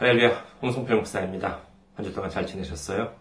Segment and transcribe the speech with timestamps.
[0.00, 0.30] 할렐루야,
[0.62, 1.58] 홍성필 목사입니다.
[1.94, 3.12] 한 주 동안 잘 지내셨어요?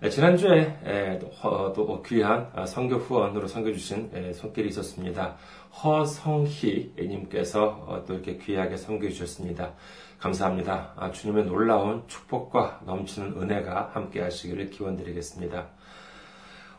[0.00, 1.18] 네, 지난주에
[1.50, 5.34] 또 귀한 성교 후원으로 섬겨주신 손길이 있었습니다.
[5.82, 9.72] 허성희님께서 또 이렇게 귀하게 섬겨 주셨습니다.
[10.20, 10.92] 감사합니다.
[10.94, 15.66] 아, 주님의 놀라운 축복과 넘치는 은혜가 함께 하시기를 기원드리겠습니다.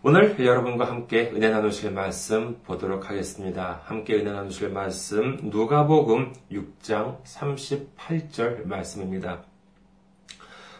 [0.03, 3.81] 오늘 여러분과 함께 은혜 나누실 말씀 보도록 하겠습니다.
[3.85, 9.41] 함께 은혜 나누실 말씀 누가복음 6장 38절 말씀입니다.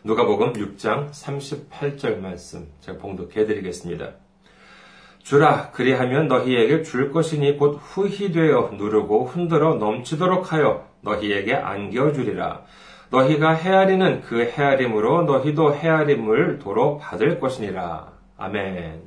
[0.04, 4.12] 누가복음 6장 38절 말씀 제가 봉독해 드리겠습니다.
[5.24, 12.66] 주라 그리하면 너희에게 줄 것이니 곧 후히 되어 누르고 흔들어 넘치도록 하여 너희에게 안겨 주리라.
[13.10, 18.17] 너희가 헤아리는 그 헤아림으로 너희도 헤아림을 도로 받을 것이니라.
[18.40, 19.02] 아멘.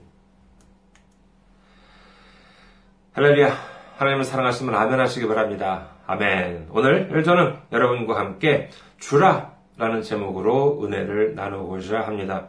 [3.12, 3.56] 할렐루야.
[3.96, 5.90] 하나님을 사랑하시면 아멘 하시기 바랍니다.
[6.08, 6.66] 아멘.
[6.72, 12.48] 오늘 저는 여러분과 함께 주라 라는 제목으로 은혜를 나누고자 합니다.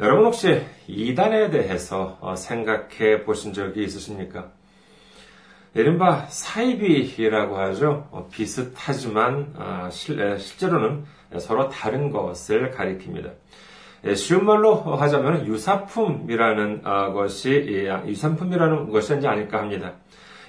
[0.00, 4.50] 여러분 혹시 이단에 대해서 어, 생각해 보신 적이 있으십니까?
[5.74, 8.08] 이른바 사이비라고 하죠.
[8.10, 11.04] 어, 비슷하지만 아, 실제로는
[11.38, 13.32] 서로 다른 것을 가리킵니다.
[14.06, 19.92] 예, 쉬운 말로 하자면 유사품이라는 아, 것이 예, 유사품이라는 것이 아닐까 합니다.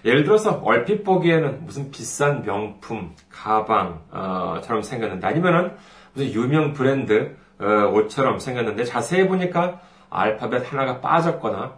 [0.03, 5.71] 예를 들어서 얼핏 보기에는 무슨 비싼 명품, 가방처럼 어, 생겼는데 아니면은
[6.13, 11.77] 무슨 유명 브랜드 어, 옷처럼 생겼는데 자세히 보니까 알파벳 하나가 빠졌거나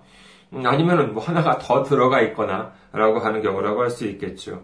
[0.54, 4.64] 음, 아니면은 뭐 하나가 더 들어가 있거나라고 하는 경우라고 할 수 있겠죠.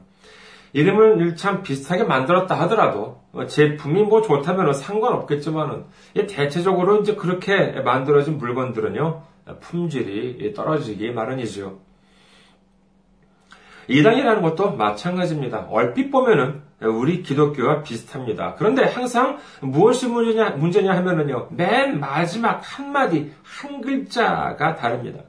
[0.73, 5.85] 이름을 참 비슷하게 만들었다 하더라도 어, 제품이 뭐 좋다면 상관없겠지만은
[6.27, 9.21] 대체적으로 이제 그렇게 만들어진 물건들은요
[9.59, 11.79] 품질이 떨어지기 마련이죠.
[13.88, 15.67] 이단이라는 것도 마찬가지입니다.
[15.69, 18.55] 얼핏 보면은 우리 기독교와 비슷합니다.
[18.55, 25.23] 그런데 항상 무엇이 문제냐, 문제냐 하면은요, 맨 마지막 한마디, 한 글자가 다릅니다.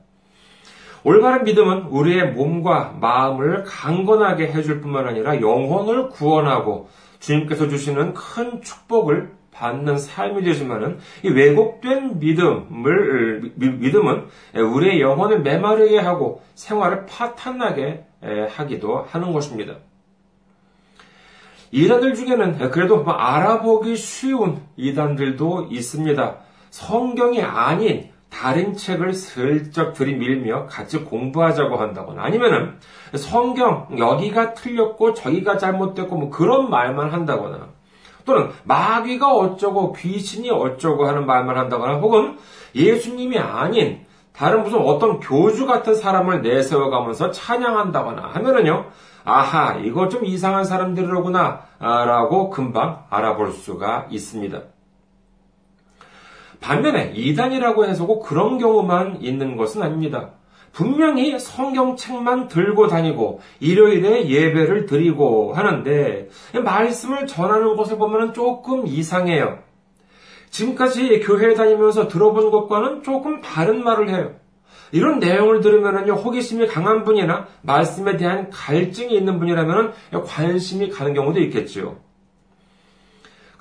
[1.04, 6.88] 올바른 믿음은 우리의 몸과 마음을 강건하게 해줄 뿐만 아니라 영혼을 구원하고
[7.18, 16.42] 주님께서 주시는 큰 축복을 받는 삶이 되지만은 이 왜곡된 믿음을 믿음은 우리의 영혼을 메마르게 하고
[16.54, 18.04] 생활을 파탄나게
[18.50, 19.76] 하기도 하는 것입니다.
[21.70, 26.36] 이단들 중에는 그래도 뭐 알아보기 쉬운 이단들도 있습니다.
[26.70, 32.78] 성경이 아닌 다른 책을 슬쩍 들이밀며 같이 공부하자고 한다거나 아니면은
[33.14, 37.68] 성경 여기가 틀렸고 저기가 잘못됐고 뭐 그런 말만 한다거나
[38.24, 42.38] 또는 마귀가 어쩌고 귀신이 어쩌고 하는 말만 한다거나 혹은
[42.74, 48.86] 예수님이 아닌 다른 무슨 어떤 교주 같은 사람을 내세워가면서 찬양한다거나 하면은요,
[49.24, 54.60] 아하, 이거 좀 이상한 사람들이로구나, 라고 금방 알아볼 수가 있습니다.
[56.64, 60.30] 반면에 이단이라고 해서 꼭 그런 경우만 있는 것은 아닙니다.
[60.72, 66.28] 분명히 성경책만 들고 다니고 일요일에 예배를 드리고 하는데
[66.64, 69.58] 말씀을 전하는 것을 보면 조금 이상해요.
[70.48, 74.32] 지금까지 교회에 다니면서 들어본 것과는 조금 다른 말을 해요.
[74.90, 79.92] 이런 내용을 들으면요, 호기심이 강한 분이나 말씀에 대한 갈증이 있는 분이라면
[80.24, 81.98] 관심이 가는 경우도 있겠죠.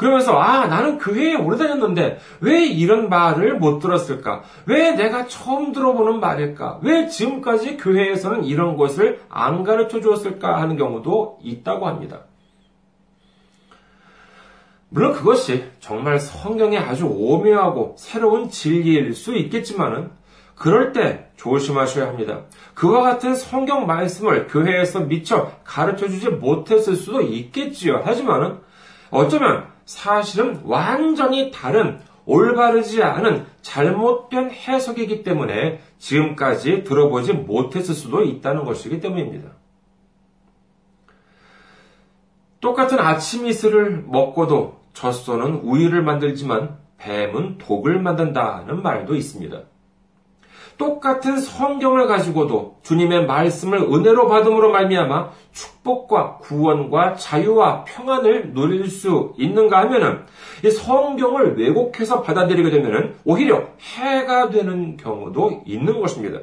[0.03, 4.43] 그러면서, 아, 나는 교회에 오래 다녔는데, 왜 이런 말을 못 들었을까?
[4.65, 6.79] 왜 내가 처음 들어보는 말일까?
[6.83, 10.59] 왜 지금까지 교회에서는 이런 것을 안 가르쳐 주었을까?
[10.59, 12.23] 하는 경우도 있다고 합니다.
[14.89, 20.11] 물론 그것이 정말 성경에 아주 오묘하고 새로운 진리일 수 있겠지만은
[20.55, 22.41] 그럴 때 조심하셔야 합니다.
[22.73, 28.01] 그와 같은 성경 말씀을 교회에서 미처 가르쳐 주지 못했을 수도 있겠지요.
[28.03, 28.59] 하지만은
[29.13, 38.99] 어쩌면 사실은 완전히 다른 올바르지 않은 잘못된 해석이기 때문에 지금까지 들어보지 못했을 수도 있다는 것이기
[38.99, 39.51] 때문입니다.
[42.59, 49.61] 똑같은 아침 이슬을 먹고도 젖소는 우유를 만들지만 뱀은 독을 만든다는 말도 있습니다.
[50.77, 59.79] 똑같은 성경을 가지고도 주님의 말씀을 은혜로 받음으로 말미암아 축복과 구원과 자유와 평안을 누릴 수 있는가
[59.81, 60.21] 하면은
[60.63, 63.67] 이 성경을 왜곡해서 받아들이게 되면은 오히려
[63.97, 66.39] 해가 되는 경우도 있는 것입니다.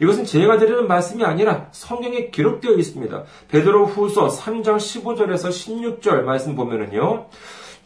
[0.00, 3.24] 이것은 제가 드리는 말씀이 아니라 성경에 기록되어 있습니다.
[3.48, 7.26] 베드로 후서 3장 15절에서 16절 말씀 보면은요.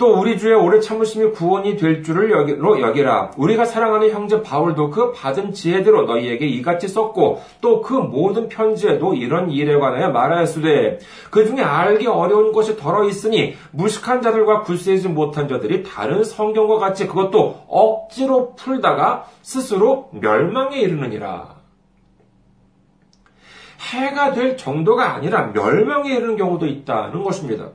[0.03, 3.31] 또 우리 주의 오래 참으심이 구원이 될 줄을 여기로 여기라.
[3.37, 9.53] 우리가 사랑하는 형제 바울도 그 받은 지혜대로 너희에게 이같이 썼고 또 그 모든 편지에도 이런
[9.53, 10.99] 일에 관하여 말하였으되
[11.31, 17.07] 그 중에 알기 어려운 것이 덜어 있으니 무식한 자들과 굳세지 못한 자들이 다른 성경과 같이
[17.07, 21.55] 그것도 억지로 풀다가 스스로 멸망에 이르느니라.
[23.93, 27.69] 해가 될 정도가 아니라 멸망에 이르는 경우도 있다는 것입니다.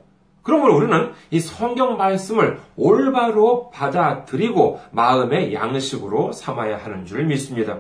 [0.48, 7.80] 그러므로 우리는 이 성경 말씀을 올바로 받아들이고 마음의 양식으로 삼아야 하는 줄 믿습니다.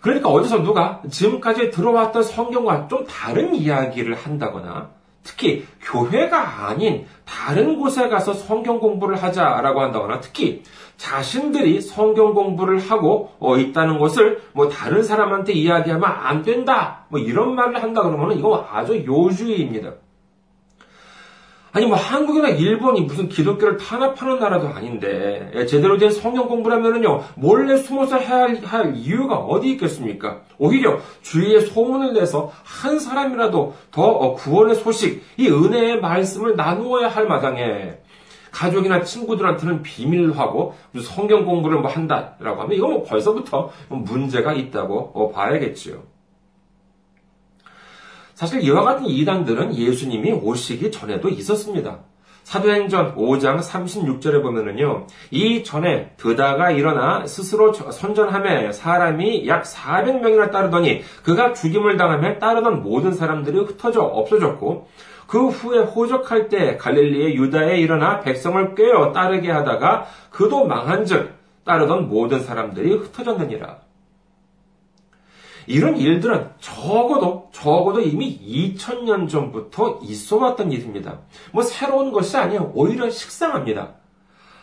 [0.00, 4.90] 그러니까 어디서 누가 지금까지 들어왔던 성경과 좀 다른 이야기를 한다거나
[5.22, 10.64] 특히 교회가 아닌 다른 곳에 가서 성경 공부를 하자라고 한다거나 특히
[10.96, 17.54] 자신들이 성경 공부를 하고 어, 있다는 것을 뭐 다른 사람한테 이야기하면 안 된다 뭐 이런
[17.54, 20.07] 말을 한다 그러면 이거 아주 요주의입니다.
[21.78, 27.76] 아니 뭐 한국이나 일본이 무슨 기독교를 탄압하는 나라도 아닌데 예, 제대로 된 성경 공부라면은요 몰래
[27.76, 30.40] 숨어서 해야 할, 할, 이유가 어디 있겠습니까?
[30.58, 37.28] 오히려 주위에 소문을 내서 한 사람이라도 더 어, 구원의 소식, 이 은혜의 말씀을 나누어야 할
[37.28, 37.98] 마당에
[38.50, 45.30] 가족이나 친구들한테는 비밀로 하고 성경 공부를 뭐 한다라고 하면 이거 뭐 벌써부터 문제가 있다고 어,
[45.30, 46.17] 봐야겠지요.
[48.38, 51.98] 사실 이와 같은 이단들은 예수님이 오시기 전에도 있었습니다.
[52.44, 61.52] 사도행전 5장 36절에 보면은요, 이 전에 드다가 일어나 스스로 선전함에 사람이 약 400명이나 따르더니 그가
[61.52, 64.86] 죽임을 당하며 따르던 모든 사람들이 흩어져 없어졌고,
[65.26, 71.32] 그 후에 호적할 때 갈릴리의 유다에 일어나 백성을 꿰어 따르게 하다가 그도 망한 즉
[71.64, 73.87] 따르던 모든 사람들이 흩어졌느니라.
[75.68, 78.38] 이런 일들은 적어도, 적어도 이미
[78.74, 81.18] 2000년 전부터 있어 왔던 일입니다.
[81.52, 82.72] 뭐 새로운 것이 아니에요.
[82.74, 83.90] 오히려 식상합니다.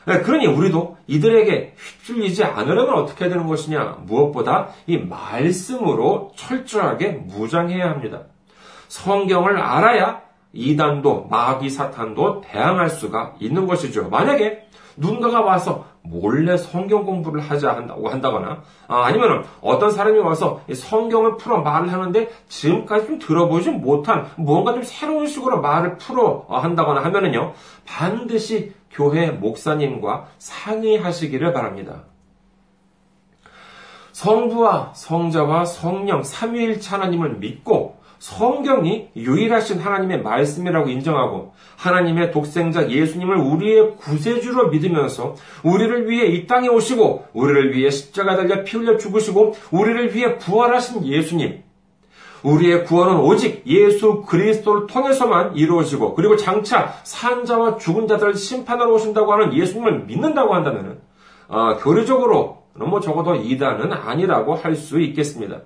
[0.07, 3.99] 네, 그러니 우리도 이들에게 휩쓸리지 않으려면 어떻게 되는 것이냐?
[4.05, 8.23] 무엇보다 이 말씀으로 철저하게 무장해야 합니다.
[8.87, 10.21] 성경을 알아야
[10.53, 14.09] 이단도 마귀 사탄도 대항할 수가 있는 것이죠.
[14.09, 14.67] 만약에
[14.97, 21.61] 누군가가 와서 몰래 성경 공부를 하자 한다고 한다거나 아, 니면 어떤 사람이 와서 성경을 풀어
[21.61, 27.53] 말을 하는데 지금까지 좀 들어보지 못한 뭔가 좀 새로운 식으로 말을 풀어 한다거나 하면은요
[27.85, 32.03] 반드시 교회 목사님과 상의하시기를 바랍니다.
[34.13, 43.95] 성부와 성자와 성령 삼위일체 하나님을 믿고 성경이 유일하신 하나님의 말씀이라고 인정하고 하나님의 독생자 예수님을 우리의
[43.97, 50.15] 구세주로 믿으면서 우리를 위해 이 땅에 오시고 우리를 위해 십자가 달려 피 흘려 죽으시고 우리를
[50.15, 51.63] 위해 부활하신 예수님
[52.43, 59.53] 우리의 구원은 오직 예수 그리스도를 통해서만 이루어지고 그리고 장차 산자와 죽은 자들을 심판하러 오신다고 하는
[59.53, 60.99] 예수님을 믿는다고 한다면
[61.47, 65.61] 어, 교리적으로 뭐 적어도 이단은 아니라고 할 수 있겠습니다.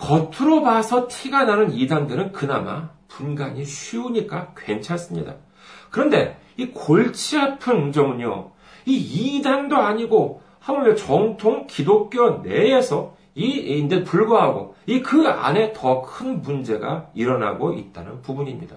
[0.00, 5.34] 겉으로 봐서 티가 나는 이단들은 그나마 분간이 쉬우니까 괜찮습니다.
[5.90, 8.50] 그런데 이 골치 아픈 점은요,
[8.86, 17.10] 이 이단도 아니고 하물며 정통 기독교 내에서 이인데 불구하고 이 그 안에 더 큰 문제가
[17.14, 18.76] 일어나고 있다는 부분입니다.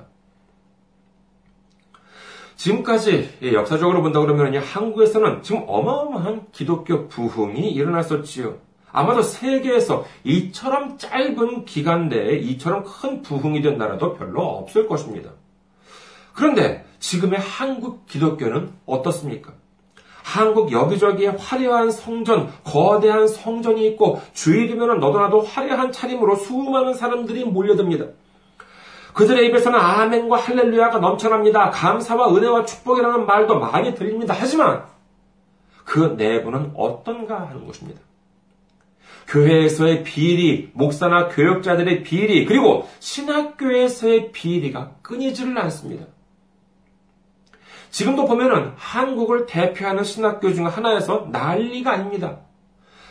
[2.55, 8.57] 지금까지 역사적으로 본다 그러면 한국에서는 지금 어마어마한 기독교 부흥이 일어났었지요.
[8.93, 15.31] 아마도 세계에서 이처럼 짧은 기간 내에 이처럼 큰 부흥이 된 나라도 별로 없을 것입니다.
[16.33, 19.51] 그런데 지금의 한국 기독교는 어떻습니까?
[20.23, 28.05] 한국 여기저기에 화려한 성전, 거대한 성전이 있고 주일이면 너도나도 화려한 차림으로 수많은 사람들이 몰려듭니다.
[29.13, 31.71] 그들의 입에서는 아멘과 할렐루야가 넘쳐납니다.
[31.71, 34.35] 감사와 은혜와 축복이라는 말도 많이 들립니다.
[34.37, 34.85] 하지만
[35.83, 37.99] 그 내부는 어떤가 하는 것입니다.
[39.27, 46.05] 교회에서의 비리, 목사나 교역자들의 비리, 그리고 신학교에서의 비리가 끊이지를 않습니다.
[47.89, 52.39] 지금도 보면은 한국을 대표하는 신학교 중 하나에서 난리가 아닙니다.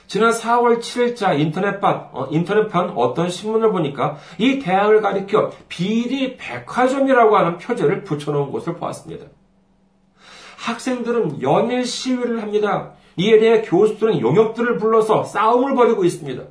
[0.08, 7.58] 지난 4월 7일자 인터넷판, 어, 인터넷판 어떤 신문을 보니까 이 대학을 가리켜 비리 백화점이라고 하는
[7.58, 9.26] 표제를 붙여놓은 곳을 보았습니다.
[10.58, 12.92] 학생들은 연일 시위를 합니다.
[13.16, 16.42] 이에 대해 교수들은 용역들을 불러서 싸움을 벌이고 있습니다.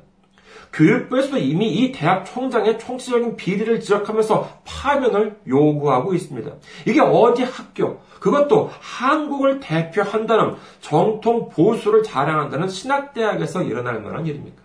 [0.72, 6.50] 교육부에서도 이미 이 대학 총장의 총체적인 비리를 지적하면서 파면을 요구하고 있습니다.
[6.86, 14.62] 이게 어디 학교, 그것도 한국을 대표한다는 정통 보수를 자랑한다는 신학대학에서 일어날 만한 일입니까?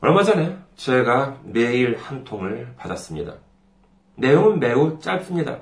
[0.00, 3.36] 얼마 전에 제가 메일 한 통을 받았습니다.
[4.16, 5.60] 내용은 매우 짧습니다.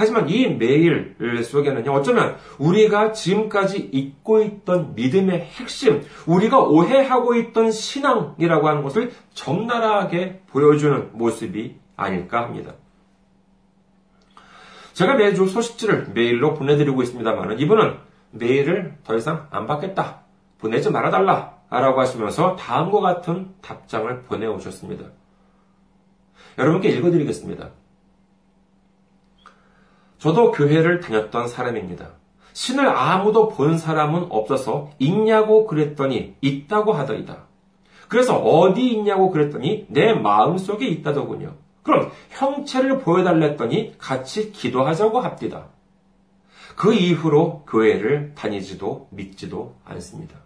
[0.00, 1.14] 하지만 이 메일
[1.44, 10.40] 속에는요, 어쩌면 우리가 지금까지 잊고 있던 믿음의 핵심, 우리가 오해하고 있던 신앙이라고 하는 것을 적나라하게
[10.46, 12.76] 보여주는 모습이 아닐까 합니다.
[14.94, 17.98] 제가 매주 소식지를 메일로 보내드리고 있습니다만 이분은
[18.30, 20.22] 메일을 더 이상 안 받겠다.
[20.56, 21.58] 보내지 말아달라.
[21.68, 25.04] 라고 하시면서 다음과 같은 답장을 보내오셨습니다.
[26.58, 27.79] 여러분께 읽어드리겠습니다.
[30.20, 32.10] 저도 교회를 다녔던 사람입니다.
[32.52, 37.46] 신을 아무도 본 사람은 없어서 있냐고 그랬더니 있다고 하더이다.
[38.08, 41.54] 그래서 어디 있냐고 그랬더니 내 마음 속에 있다더군요.
[41.82, 45.68] 그럼 형체를 보여달랬더니 같이 기도하자고 합디다.
[46.76, 50.36] 그 이후로 교회를 다니지도 믿지도 않습니다.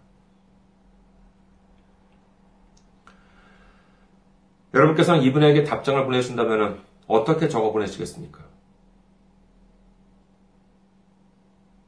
[4.73, 8.54] 여러분께서는 이분에게 답장을 보내신다면 어떻게 적어 보내시겠습니까?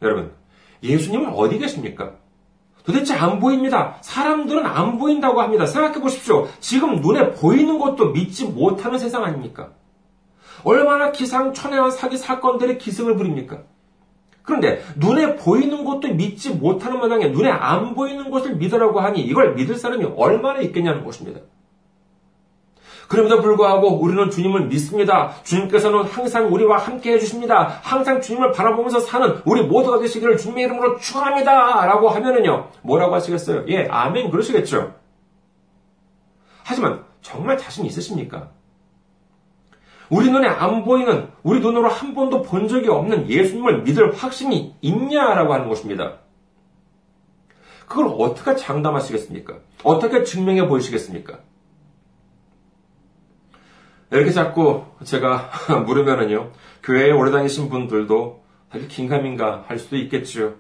[0.02, 0.34] 여러분,
[0.84, 2.14] 예수님은 어디 계십니까?
[2.84, 3.98] 도대체 안 보입니다.
[4.02, 5.66] 사람들은 안 보인다고 합니다.
[5.66, 6.48] 생각해 보십시오.
[6.60, 9.72] 지금 눈에 보이는 것도 믿지 못하는 세상 아닙니까?
[10.64, 13.64] 얼마나 기상천외한 사기 사건들의 기승을 부립니까?
[14.42, 19.76] 그런데 눈에 보이는 것도 믿지 못하는 마당에 눈에 안 보이는 것을 믿으라고 하니 이걸 믿을
[19.76, 21.42] 사람이 얼마나 있겠냐는 것입니다.
[23.08, 25.34] 그럼에도 불구하고 우리는 주님을 믿습니다.
[25.44, 27.80] 주님께서는 항상 우리와 함께 해주십니다.
[27.82, 31.86] 항상 주님을 바라보면서 사는 우리 모두가 되시기를 주님의 이름으로 축원합니다.
[31.86, 33.66] 라고 하면은요, 뭐라고 하시겠어요?
[33.70, 34.94] 예, 아멘 그러시겠죠.
[36.64, 38.50] 하지만 정말 자신 있으십니까?
[40.10, 45.54] 우리 눈에 안 보이는, 우리 눈으로 한 번도 본 적이 없는 예수님을 믿을 확신이 있냐라고
[45.54, 46.20] 하는 것입니다.
[47.88, 49.56] 그걸 어떻게 장담하시겠습니까?
[49.84, 51.40] 어떻게 증명해 보이시겠습니까?
[54.12, 55.50] 이렇게 자꾸 제가
[55.86, 56.52] 물으면은요,
[56.84, 60.56] 교회에 오래 다니신 분들도 사실 긴가민가 할 수도 있겠죠.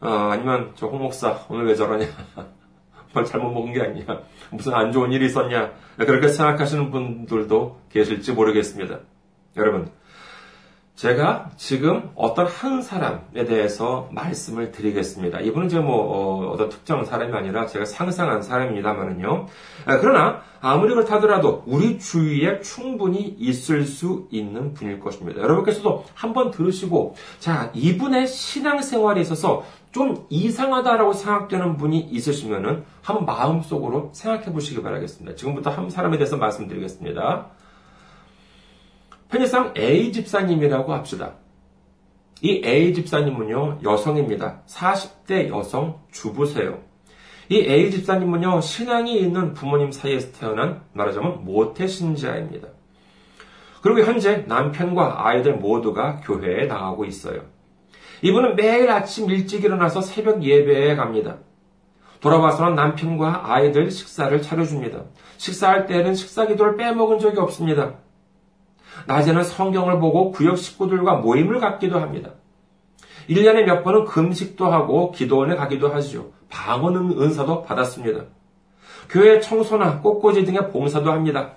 [0.00, 2.06] 어, 아니면 저 홍목사 오늘 왜 저러냐.
[3.14, 4.04] 뭘 잘못 먹은 게 아니냐.
[4.50, 5.72] 무슨 안 좋은 일이 있었냐.
[5.96, 9.00] 그렇게 생각하시는 분들도 계실지 모르겠습니다.
[9.56, 9.90] 여러분,
[10.94, 15.40] 제가 지금 어떤 한 사람에 대해서 말씀을 드리겠습니다.
[15.40, 19.46] 이분은 제가 뭐 어, 떤 특정 사람이 아니라 제가 상상한 사람입니다만은요.
[20.00, 25.42] 그러나 아무리 그렇다더라도 우리 주위에 충분히 있을 수 있는 분일 것입니다.
[25.42, 34.52] 여러분께서도 한번 들으시고 자 이분의 신앙생활에 있어서 좀 이상하다라고 생각되는 분이 있으시면은 한번 마음속으로 생각해
[34.52, 35.36] 보시기 바라겠습니다.
[35.36, 37.46] 지금부터 한 사람에 대해서 말씀드리겠습니다.
[39.28, 41.34] 편의상 A 집사님이라고 합시다.
[42.40, 44.62] 이 A 집사님은요, 여성입니다.
[44.66, 46.80] 40대 여성 주부세요.
[47.48, 52.68] 이 A 집사님은요, 신앙이 있는 부모님 사이에서 태어난 말하자면 모태신자입니다.
[53.82, 57.42] 그리고 현재 남편과 아이들 모두가 교회에 나가고 있어요.
[58.22, 61.38] 이분은 매일 아침 일찍 일어나서 새벽 예배에 갑니다.
[62.20, 65.04] 돌아와서는 남편과 아이들 식사를 차려줍니다.
[65.36, 67.98] 식사할 때에는 식사 기도를 빼먹은 적이 없습니다.
[69.06, 72.30] 낮에는 성경을 보고 구역 식구들과 모임을 갖기도 합니다.
[73.28, 76.32] 1년에 몇 번은 금식도 하고 기도원에 가기도 하죠.
[76.48, 78.24] 방언 은사도 받았습니다.
[79.08, 81.52] 교회 청소나 꽃꽂이 등의 봉사도 합니다.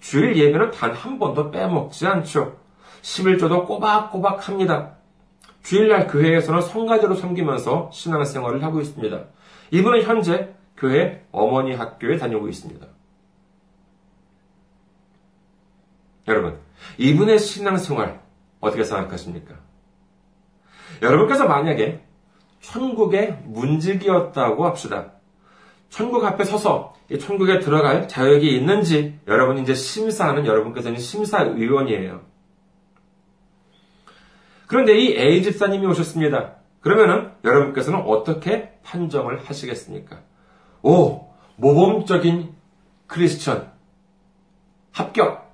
[0.00, 2.56] 주일 예배는 단 한 번도 빼먹지 않죠.
[3.02, 4.96] 11조도 꼬박꼬박 합니다.
[5.62, 9.24] 주일날 교회에서는 성가대로 섬기면서 신앙생활을 하고 있습니다.
[9.70, 12.86] 이분은 현재 교회 어머니 학교에 다니고 있습니다.
[16.28, 16.58] 여러분,
[16.98, 18.20] 이분의 신앙생활
[18.60, 19.54] 어떻게 생각하십니까?
[21.02, 22.04] 여러분께서 만약에
[22.60, 25.12] 천국의 문직이었다고 합시다.
[25.90, 32.22] 천국 앞에 서서 천국에 들어갈 자격이 있는지 여러분이 이제 심사하는 여러분께서는 심사위원이에요.
[34.66, 36.56] 그런데 이 A 집사님이 오셨습니다.
[36.80, 40.20] 그러면은 여러분께서는 어떻게 판정을 하시겠습니까?
[40.82, 42.54] 오, 모범적인
[43.06, 43.72] 크리스천.
[44.92, 45.47] 합격.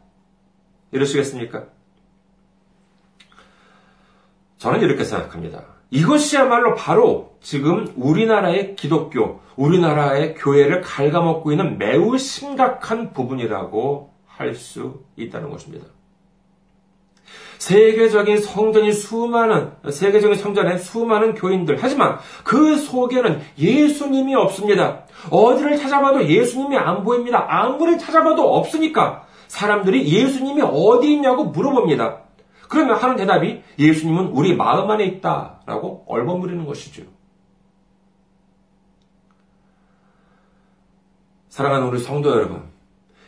[0.95, 1.65] 이러시겠습니까?
[4.59, 5.65] 저는 이렇게 생각합니다.
[5.91, 15.51] 이것이야말로 바로 지금 우리나라의 기독교, 우리나라의 교회를 갉아먹고 있는 매우 심각한 부분이라고 할 수 있다는
[15.51, 15.87] 것입니다.
[17.59, 21.79] 세계적인 성전이 수많은, 세계적인 성전에 수많은 교인들.
[21.81, 25.05] 하지만 그 속에는 예수님이 없습니다.
[25.31, 27.47] 어디를 찾아봐도 예수님이 안 보입니다.
[27.49, 32.23] 아무리 찾아봐도 없으니까 사람들이 예수님이 어디 있냐고 물어봅니다.
[32.69, 37.03] 그러면 하는 대답이 예수님은 우리 마음 안에 있다라고 얼버무리는 것이죠.
[41.49, 42.65] 사랑하는 우리 성도 여러분,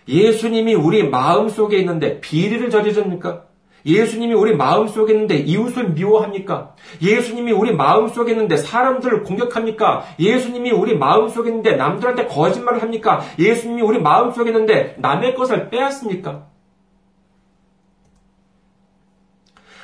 [0.09, 3.46] 예수님이 우리 마음 속에 있는데 비리를 저지릅니까?
[3.87, 6.75] 예수님이 우리 마음 속에 있는데 이웃을 미워합니까?
[7.01, 10.05] 예수님이 우리 마음 속에 있는데 사람들을 공격합니까?
[10.19, 13.23] 예수님이 우리 마음 속에 있는데 남들한테 거짓말을 합니까?
[13.39, 16.56] 예수님이 우리 마음 속에 있는데 남의 것을 빼앗습니까?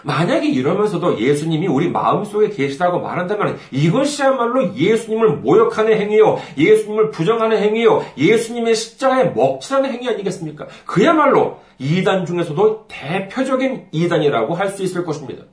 [0.04, 8.75] 만약에 이러면서도 예수님이 우리 마음속에 계시다고 말한다면 이것이야말로 예수님을 모욕하는 행위요, 예수님을 부정하는 행위요, 예수님의
[8.75, 10.66] 십자가에 먹칠하는 행위 아니겠습니까?
[10.87, 15.44] 그야말로 이단 중에서도 대표적인 이단이라고 할 수 있을 것입니다.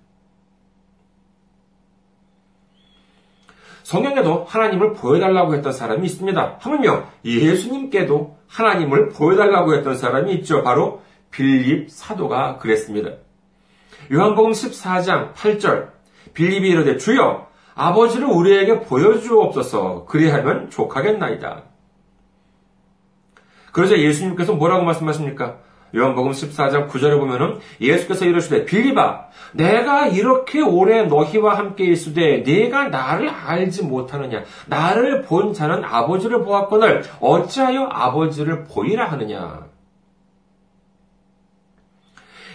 [3.83, 6.57] 성경에도 하나님을 보여달라고 했던 사람이 있습니다.
[6.59, 10.63] 하물며 예수님께도 하나님을 보여달라고 했던 사람이 있죠.
[10.63, 11.01] 바로
[11.31, 13.11] 빌립 사도가 그랬습니다.
[14.11, 15.89] 요한복음 14장 8절
[16.33, 21.63] 빌립이 이르되 주여 아버지를 우리에게 보여주옵소서 그리하면 족하겠나이다.
[23.71, 25.57] 그러자 예수님께서 뭐라고 말씀하십니까?
[25.95, 33.29] 요한복음 14장 9절에 보면은 예수께서 이르시되 빌리바 내가 이렇게 오래 너희와 함께 있으되 네가 나를
[33.29, 39.65] 알지 못하느냐 나를 본 자는 아버지를 보았거늘 어찌하여 아버지를 보이라 하느냐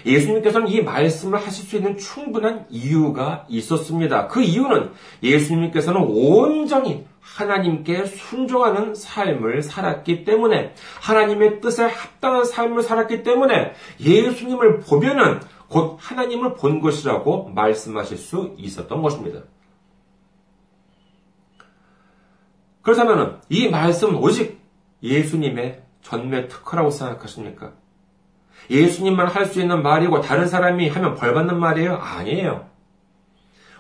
[0.05, 4.29] 예수님께서는 이 말씀을 하실 수 있는 충분한 이유가 있었습니다.
[4.29, 4.93] 그 이유는
[5.23, 15.41] 예수님께서는 온전히 하나님께 순종하는 삶을 살았기 때문에 하나님의 뜻에 합당한 삶을 살았기 때문에 예수님을 보면은
[15.69, 19.41] 곧 하나님을 본 것이라고 말씀하실 수 있었던 것입니다.
[22.83, 24.61] 그렇다면 이 말씀은 오직
[25.03, 27.73] 예수님의 전매 특허라고 생각하십니까?
[28.71, 31.97] 예수님만 할 수 있는 말이고 다른 사람이 하면 벌받는 말이에요?
[31.97, 32.67] 아니에요.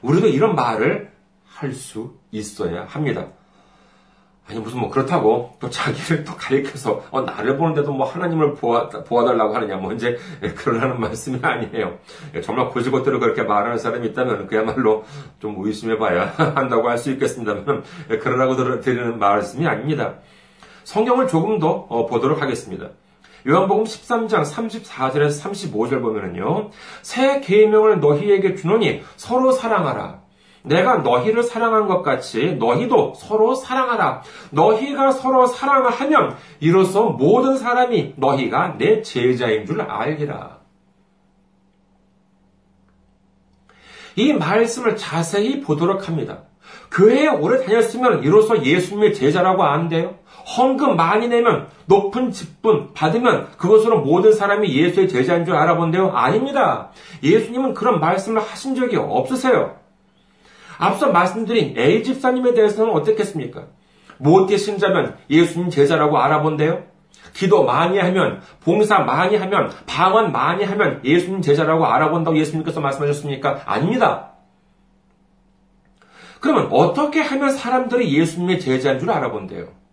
[0.02, 1.12] 우리도 이런 말을
[1.46, 3.26] 할 수 있어야 합니다.
[4.46, 9.54] 아니 무슨 뭐 그렇다고 또 자기를 또 가리켜서 어, 나를 보는데도 뭐 하나님을 보아, 보아달라고
[9.54, 10.18] 하느냐 뭐 이제
[10.56, 11.98] 그러라는 말씀이 아니에요.
[12.42, 15.04] 정말 고지고대로 그렇게 말하는 사람이 있다면 그야말로
[15.40, 17.84] 좀 의심해봐야 한다고 할 수 있겠습니다만
[18.20, 20.16] 그러라고 드리는 말씀이 아닙니다.
[20.84, 22.90] 성경을 조금 더 어, 보도록 하겠습니다.
[23.46, 26.70] 요한복음 13장 34절에서 35절 보면은요.
[27.02, 30.22] 새 계명을 너희에게 주노니 서로 사랑하라.
[30.62, 34.22] 내가 너희를 사랑한 것 같이 너희도 서로 사랑하라.
[34.50, 40.60] 너희가 서로 사랑하면 이로써 모든 사람이 너희가 내 제자인 줄 알리라.
[44.16, 46.44] 이 말씀을 자세히 보도록 합니다.
[46.90, 50.16] 교회에 오래 다녔으면 이로써 예수님의 제자라고 아는데요.
[50.44, 56.10] 헌금 많이 내면 높은 직분 받으면 그것으로 모든 사람이 예수의 제자인 줄 알아본대요.
[56.10, 56.90] 아닙니다.
[57.22, 59.76] 예수님은 그런 말씀을 하신 적이 없으세요.
[60.78, 63.66] 앞서 말씀드린 A 집사님에 대해서는 어떻겠습니까?
[64.18, 66.84] 못계 신자면 예수님 제자라고 알아본대요.
[67.32, 73.62] 기도 많이 하면, 봉사 많이 하면, 방언 많이 하면 예수님 제자라고 알아본다고 예수님께서 말씀하셨습니까?
[73.64, 74.32] 아닙니다.
[76.40, 79.83] 그러면 어떻게 하면 사람들이 예수님의 제자인 줄 알아본대요?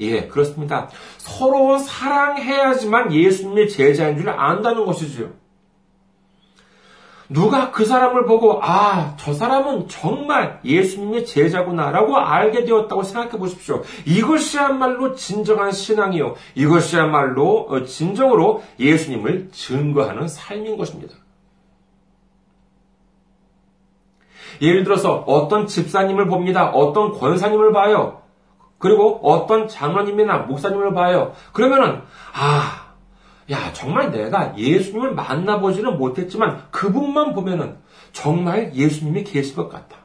[0.00, 0.88] 예, 그렇습니다.
[1.18, 5.44] 서로 사랑해야지만 예수님의 제자인 줄 안다는 것이지요.
[7.28, 13.82] 누가 그 사람을 보고, 아, 저 사람은 정말 예수님의 제자구나라고 알게 되었다고 생각해 보십시오.
[14.04, 16.34] 이것이야말로 진정한 신앙이요.
[16.54, 21.14] 이것이야말로 어, 진정으로 예수님을 증거하는 삶인 것입니다.
[24.60, 26.70] 예를 들어서 어떤 집사님을 봅니다.
[26.70, 28.23] 어떤 권사님을 봐요.
[28.78, 31.34] 그리고 어떤 장로님이나 목사님을 봐요.
[31.52, 32.02] 그러면은,
[32.34, 32.94] 아,
[33.50, 37.78] 야, 정말 내가 예수님을 만나보지는 못했지만 그분만 보면은
[38.12, 39.98] 정말 예수님이 계신 것 같다.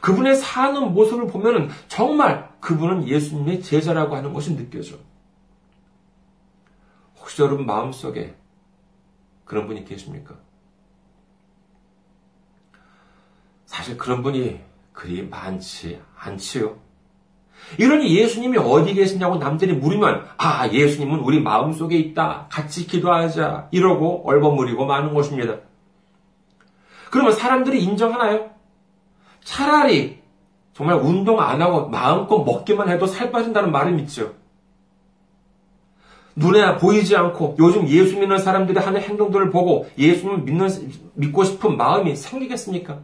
[0.00, 4.96] 그분의 사는 모습을 보면은 정말 그분은 예수님의 제자라고 하는 것이 느껴져.
[7.18, 8.36] 혹시 여러분 마음속에
[9.44, 10.36] 그런 분이 계십니까?
[13.64, 14.60] 사실 그런 분이
[14.92, 16.78] 그리 많지 않지요.
[17.78, 22.46] 이러니 예수님이 어디 계시냐고 남들이 물으면 아 예수님은 우리 마음속에 있다.
[22.50, 23.68] 같이 기도하자.
[23.70, 25.56] 이러고 얼버무리고 마는 것입니다.
[27.10, 28.50] 그러면 사람들이 인정하나요?
[29.42, 30.22] 차라리
[30.72, 34.34] 정말 운동 안 하고 마음껏 먹기만 해도 살 빠진다는 말을 믿죠.
[36.36, 40.68] 눈에 보이지 않고 요즘 예수 믿는 사람들이 하는 행동들을 보고 예수님을 믿는,
[41.14, 43.00] 믿고 싶은 마음이 생기겠습니까?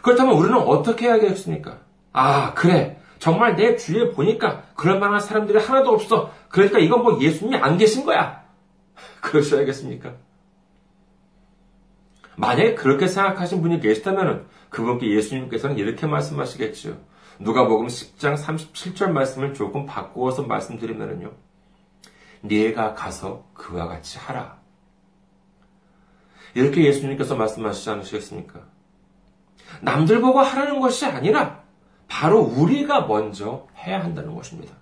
[0.00, 1.85] 그렇다면 우리는 어떻게 해야겠습니까?
[2.16, 2.98] 아, 그래.
[3.18, 6.32] 정말 내 주위에 보니까 그럴 만한 사람들이 하나도 없어.
[6.48, 8.42] 그러니까 이건 뭐 예수님이 안 계신 거야.
[9.20, 10.14] 그러셔야겠습니까?
[12.36, 16.98] 만약에 그렇게 생각하신 분이 계시다면 그분께 예수님께서는 이렇게 말씀하시겠죠.
[17.38, 21.32] 누가복음 10장 37절 말씀을 조금 바꾸어서 말씀드리면요.
[22.40, 24.58] 네가 가서 그와 같이 하라.
[26.54, 28.60] 이렇게 예수님께서 말씀하시지 않으시겠습니까?
[29.82, 31.65] 남들 보고 하라는 것이 아니라
[32.08, 34.74] 바로 우리가 먼저 해야 한다는 것입니다.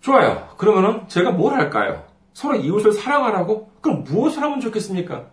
[0.00, 0.48] 좋아요.
[0.58, 2.04] 그러면은 제가 뭘 할까요?
[2.32, 3.70] 서로 이웃을 사랑하라고?
[3.80, 5.26] 그럼 무엇을 하면 좋겠습니까?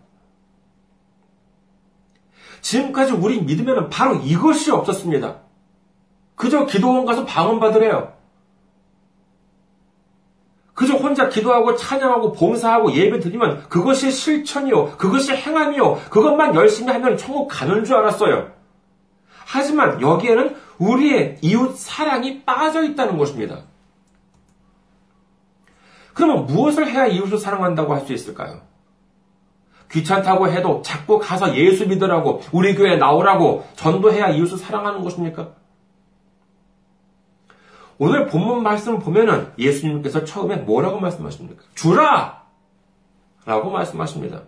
[2.62, 5.40] 지금까지 우리 믿으면 바로 이것이 없었습니다.
[6.36, 8.14] 그저 기도원 가서 방언받으래요.
[10.74, 14.96] 그저 혼자 기도하고 찬양하고 봉사하고 예배 드리면 그것이 실천이요.
[14.96, 15.96] 그것이 행함이요.
[16.08, 18.61] 그것만 열심히 하면 천국 가는 줄 알았어요.
[19.46, 23.62] 하지만 여기에는 우리의 이웃 사랑이 빠져 있다는 것입니다.
[26.14, 28.60] 그러면 무엇을 해야 이웃을 사랑한다고 할 수 있을까요?
[29.90, 35.50] 귀찮다고 해도 자꾸 가서 예수 믿으라고 우리 교회 나오라고 전도해야 이웃을 사랑하는 것입니까?
[37.98, 41.62] 오늘 본문 말씀 을 보면은 예수님께서 처음에 뭐라고 말씀하십니까?
[41.74, 42.42] 주라!
[43.44, 44.42] 라고 말씀하십니다.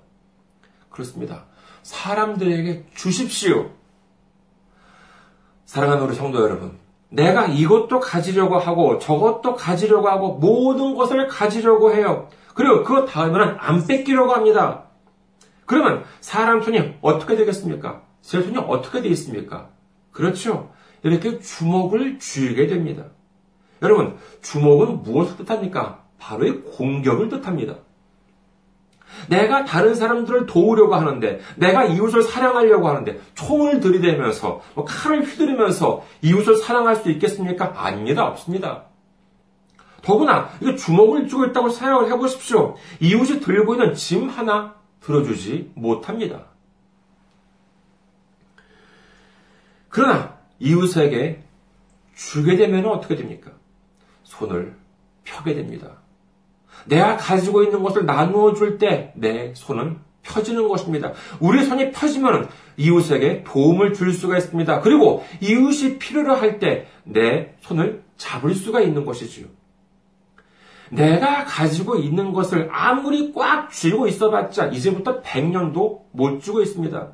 [0.90, 1.44] 그렇습니다.
[1.82, 3.70] 사람들에게 주십시오.
[5.66, 6.78] 사랑하는 우리 성도 여러분.
[7.08, 12.28] 내가 이것도 가지려고 하고 저것도 가지려고 하고 모든 것을 가지려고 해요.
[12.54, 14.84] 그리고 그 다음에는 안 뺏기려고 합니다.
[15.66, 18.02] 그러면 사람 손이 어떻게 되겠습니까?
[18.20, 19.68] 제 손이 어떻게 되겠습니까?
[20.10, 20.70] 그렇죠.
[21.02, 23.04] 이렇게 주먹을 쥐게 됩니다.
[23.82, 26.04] 여러분, 주먹은 무엇을 뜻합니까?
[26.18, 27.76] 바로 이 공격을 뜻합니다.
[29.28, 36.56] 내가 다른 사람들을 도우려고 하는데, 내가 이웃을 사랑하려고 하는데, 총을 들이대면서, 뭐 칼을 휘두르면서 이웃을
[36.56, 37.72] 사랑할 수 있겠습니까?
[37.76, 38.26] 아닙니다.
[38.26, 38.84] 없습니다.
[40.02, 42.76] 더구나, 이거 주먹을 쥐고 있다고 생각을 해보십시오.
[43.00, 46.46] 이웃이 들고 있는 짐 하나 들어주지 못합니다.
[49.88, 51.42] 그러나, 이웃에게
[52.14, 53.52] 주게 되면 어떻게 됩니까?
[54.24, 54.76] 손을
[55.24, 56.03] 펴게 됩니다.
[56.86, 61.12] 내가 가지고 있는 것을 나누어 줄 때 내 손은 펴지는 것입니다.
[61.38, 64.80] 우리 손이 펴지면 이웃에게 도움을 줄 수가 있습니다.
[64.80, 69.46] 그리고 이웃이 필요로 할 때 내 손을 잡을 수가 있는 것이지요.
[70.90, 77.12] 내가 가지고 있는 것을 아무리 꽉 쥐고 있어봤자 이제부터 100년도 못 쥐고 있습니다.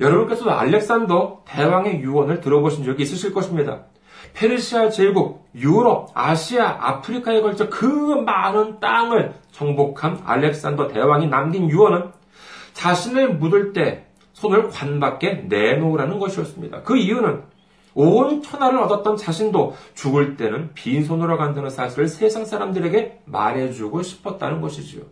[0.00, 3.84] 여러분께서도 알렉산더 대왕의 유언을 들어보신 적이 있으실 것입니다.
[4.34, 12.12] 페르시아 제국, 유럽, 아시아, 아프리카에 걸쳐 그 많은 땅을 정복한 알렉산더 대왕이 남긴 유언은
[12.72, 16.82] 자신을 묻을 때 손을 관 밖에 내놓으라는 것이었습니다.
[16.82, 17.42] 그 이유는
[17.94, 25.02] 온 천하를 얻었던 자신도 죽을 때는 빈손으로 간다는 사실을 세상 사람들에게 말해주고 싶었다는 것이지요.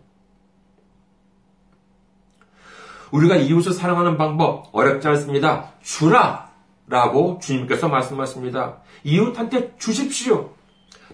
[3.11, 5.71] 우리가 이웃을 사랑하는 방법 어렵지 않습니다.
[5.81, 6.49] 주라!
[6.87, 8.77] 라고 주님께서 말씀하십니다.
[9.05, 10.49] 이웃한테 주십시오.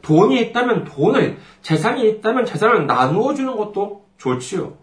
[0.02, 4.78] 돈이 있다면 돈을, 재산이 있다면 재산을 나누어 주는 것도 좋지요.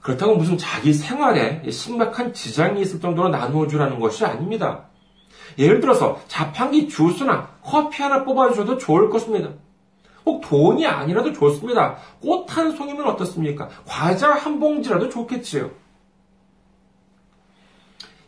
[0.00, 4.86] 그렇다고 무슨 자기 생활에 심각한 지장이 있을 정도로 나누어 주라는 것이 아닙니다.
[5.58, 9.50] 예를 들어서 자판기 주스나 커피 하나 뽑아주셔도 좋을 것입니다.
[10.24, 11.96] 꼭 돈이 아니라도 좋습니다.
[12.20, 13.68] 꽃 한 송이면 어떻습니까?
[13.86, 15.70] 과자 한 봉지라도 좋겠지요.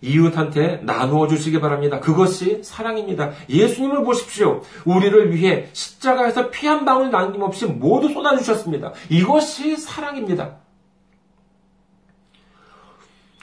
[0.05, 1.99] 이웃한테 나누어 주시기 바랍니다.
[1.99, 3.33] 그것이 사랑입니다.
[3.49, 4.63] 예수님을 보십시오.
[4.85, 8.93] 우리를 위해 십자가에서 피 한 방울 남김없이 모두 쏟아주셨습니다.
[9.11, 10.57] 이것이 사랑입니다.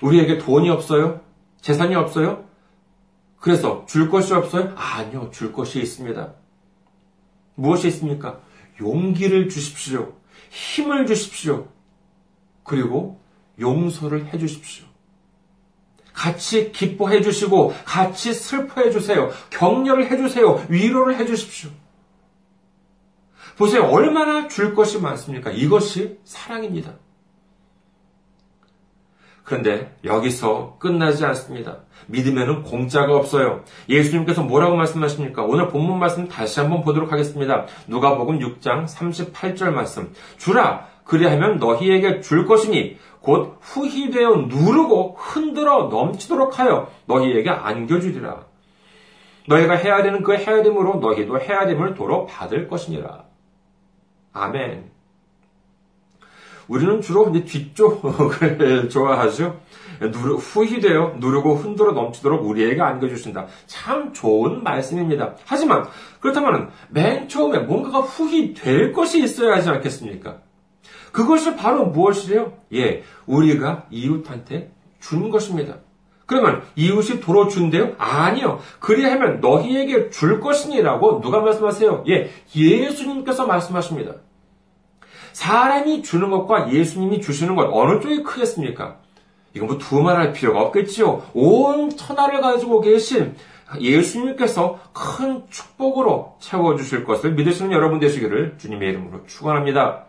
[0.01, 1.21] 우리에게 돈이 없어요?
[1.61, 2.45] 재산이 없어요?
[3.39, 4.73] 그래서 줄 것이 없어요?
[4.75, 6.33] 아니요, 줄 것이 있습니다.
[7.55, 8.39] 무엇이 있습니까?
[8.79, 10.13] 용기를 주십시오.
[10.49, 11.67] 힘을 주십시오.
[12.63, 13.19] 그리고
[13.59, 14.85] 용서를 해 주십시오.
[16.21, 19.31] 같이 기뻐해 주시고 같이 슬퍼해 주세요.
[19.49, 20.63] 격려를 해 주세요.
[20.69, 21.71] 위로를 해 주십시오.
[23.57, 23.85] 보세요.
[23.85, 25.49] 얼마나 줄 것이 많습니까?
[25.49, 26.93] 이것이 사랑입니다.
[29.43, 31.79] 그런데 여기서 끝나지 않습니다.
[32.05, 33.63] 믿음에는 공짜가 없어요.
[33.89, 35.41] 예수님께서 뭐라고 말씀하십니까?
[35.41, 37.65] 오늘 본문 말씀 다시 한번 보도록 하겠습니다.
[37.87, 40.13] 누가복음 6장 38절 말씀.
[40.37, 48.45] 주라 그리하면 너희에게 줄 것이니 곧 후히 되어 누르고 흔들어 넘치도록 하여 너희에게 안겨주리라.
[49.47, 53.25] 너희가 해야 되는 그 해야 됨으로 너희도 해야 됨을 도로 받을 것이니라.
[54.33, 54.91] 아멘.
[56.67, 59.59] 우리는 주로 이제 뒤쪽을 좋아하죠.
[59.99, 63.47] 누르, 후히 되어 누르고 흔들어 넘치도록 우리에게 안겨주신다.
[63.67, 65.35] 참 좋은 말씀입니다.
[65.45, 65.85] 하지만
[66.21, 70.37] 그렇다면 맨 처음에 뭔가가 후히 될 것이 있어야 하지 않겠습니까?
[71.11, 72.53] 그것이 바로 무엇이래요?
[72.73, 75.77] 예, 우리가 이웃한테 주는 것입니다.
[76.25, 77.95] 그러면 이웃이 도로 준대요?
[77.97, 78.59] 아니요.
[78.79, 82.05] 그리하면 너희에게 줄 것이니라고 누가 말씀하세요?
[82.07, 84.13] 예, 예수님께서 말씀하십니다.
[85.33, 88.97] 사람이 주는 것과 예수님이 주시는 것 어느 쪽이 크겠습니까?
[89.53, 91.23] 이건 뭐 두말할 필요가 없겠지요.
[91.33, 93.35] 온 천하를 가지고 계신
[93.79, 100.05] 예수님께서 큰 축복으로 채워주실 것을 믿으시는 여러분 되시기를 주님의 이름으로 축원합니다.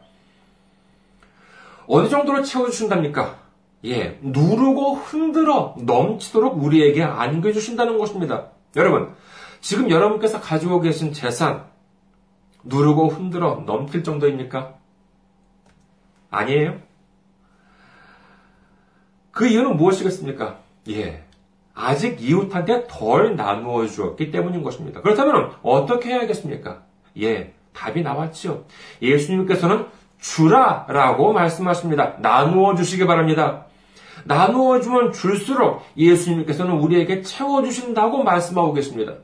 [1.87, 3.39] 어느 정도로 채워주신답니까?
[3.85, 8.49] 예, 누르고 흔들어 넘치도록 우리에게 안겨주신다는 것입니다.
[8.77, 9.15] 여러분,
[9.61, 11.65] 지금 여러분께서 가지고 계신 재산,
[12.65, 14.75] 누르고 흔들어 넘칠 정도입니까?
[16.31, 16.81] 아니에요?
[19.33, 20.59] 그 이유는 무엇이겠습니까?
[20.91, 21.25] 예.
[21.75, 25.01] 아직 이웃한테 덜 나누어 주었기 때문인 것입니다.
[25.01, 26.83] 그렇다면 어떻게 해야겠습니까?
[27.21, 27.55] 예.
[27.73, 28.65] 답이 나왔지요.
[29.01, 29.87] 예수님께서는
[30.23, 32.15] 주라 라고 말씀하십니다.
[32.21, 33.67] 나누어 주시기 바랍니다.
[34.25, 39.15] 나누어 주면 줄수록 예수님께서는 우리에게 채워 주신다고 말씀하고 계십니다.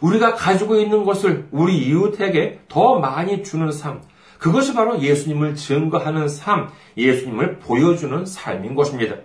[0.00, 4.02] 우리가 가지고 있는 것을 우리 이웃에게 더 많이 주는 삶,
[4.38, 9.16] 그것이 바로 예수님을 증거하는 삶, 예수님을 보여주는 삶인 것입니다.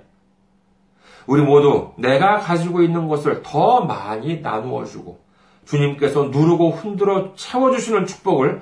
[1.27, 5.19] 우리 모두 내가 가지고 있는 것을 더 많이 나누어 주고
[5.65, 8.61] 주님께서 누르고 흔들어 채워주시는 축복을